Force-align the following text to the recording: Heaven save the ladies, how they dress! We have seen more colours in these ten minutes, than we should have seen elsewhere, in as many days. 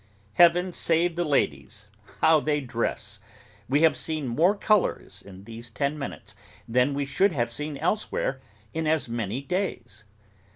Heaven 0.33 0.73
save 0.73 1.15
the 1.15 1.23
ladies, 1.23 1.87
how 2.21 2.39
they 2.39 2.59
dress! 2.59 3.19
We 3.69 3.83
have 3.83 3.95
seen 3.95 4.27
more 4.29 4.55
colours 4.55 5.21
in 5.21 5.43
these 5.43 5.69
ten 5.69 5.95
minutes, 5.95 6.33
than 6.67 6.95
we 6.95 7.05
should 7.05 7.33
have 7.33 7.53
seen 7.53 7.77
elsewhere, 7.77 8.41
in 8.73 8.87
as 8.87 9.07
many 9.07 9.43
days. 9.43 10.05